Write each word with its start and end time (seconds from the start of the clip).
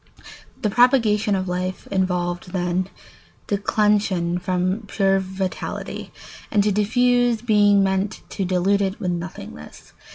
The 0.63 0.69
propagation 0.71 1.35
of 1.35 1.47
life 1.47 1.85
involved, 1.91 2.53
then, 2.53 2.89
declension 3.45 4.39
from 4.39 4.85
pure 4.87 5.19
vitality, 5.19 6.11
and 6.49 6.63
to 6.63 6.71
diffuse 6.71 7.43
being 7.43 7.83
meant 7.83 8.23
to 8.29 8.43
dilute 8.43 8.81
it 8.81 8.99
with 8.99 9.11
nothingness. 9.11 9.93